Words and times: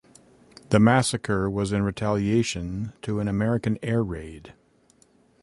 The 0.69 0.79
massacre 0.79 1.47
was 1.47 1.71
in 1.71 1.83
retaliation 1.83 2.93
to 3.03 3.19
an 3.19 3.27
American 3.27 3.77
air 3.83 4.01
raid. 4.03 4.55